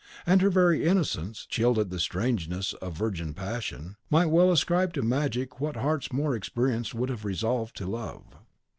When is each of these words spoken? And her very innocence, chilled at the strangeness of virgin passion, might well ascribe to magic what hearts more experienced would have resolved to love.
And 0.25 0.41
her 0.41 0.49
very 0.49 0.83
innocence, 0.83 1.45
chilled 1.45 1.77
at 1.77 1.91
the 1.91 1.99
strangeness 1.99 2.73
of 2.73 2.97
virgin 2.97 3.35
passion, 3.35 3.97
might 4.09 4.31
well 4.31 4.51
ascribe 4.51 4.93
to 4.93 5.03
magic 5.03 5.59
what 5.61 5.75
hearts 5.75 6.11
more 6.11 6.35
experienced 6.35 6.95
would 6.95 7.09
have 7.09 7.23
resolved 7.23 7.75
to 7.77 7.85
love. 7.85 8.23